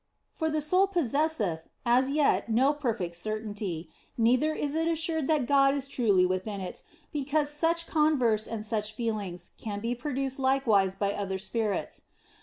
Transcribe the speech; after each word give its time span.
For 0.33 0.49
the 0.49 0.61
soul 0.61 0.87
possesseth 0.87 1.65
as 1.85 2.09
yet 2.09 2.49
no 2.49 2.73
perfect 2.73 3.15
certainty, 3.17 3.87
neither 4.17 4.51
is 4.51 4.73
it 4.73 4.87
assured 4.87 5.27
that 5.27 5.45
God 5.45 5.75
is 5.75 5.87
truly 5.87 6.25
within 6.25 6.59
it, 6.59 6.81
because 7.13 7.51
such 7.51 7.85
converse 7.85 8.47
and 8.47 8.65
such 8.65 8.95
feelings 8.95 9.51
can 9.59 9.79
be 9.79 9.93
produced 9.93 10.39
likewise 10.39 10.95
by 10.95 11.13
other 11.13 11.37
spirits. 11.37 12.01